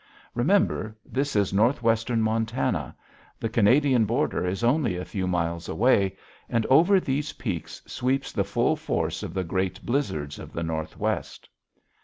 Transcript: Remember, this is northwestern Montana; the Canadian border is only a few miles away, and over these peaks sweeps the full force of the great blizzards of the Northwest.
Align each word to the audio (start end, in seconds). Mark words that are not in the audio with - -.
Remember, 0.33 0.97
this 1.05 1.35
is 1.35 1.53
northwestern 1.53 2.23
Montana; 2.23 2.95
the 3.39 3.49
Canadian 3.49 4.05
border 4.05 4.47
is 4.47 4.63
only 4.63 4.95
a 4.97 5.05
few 5.05 5.27
miles 5.27 5.69
away, 5.69 6.17
and 6.49 6.65
over 6.71 6.99
these 6.99 7.33
peaks 7.33 7.83
sweeps 7.85 8.31
the 8.31 8.43
full 8.43 8.75
force 8.75 9.21
of 9.21 9.35
the 9.35 9.43
great 9.43 9.85
blizzards 9.85 10.39
of 10.39 10.53
the 10.53 10.63
Northwest. 10.63 11.47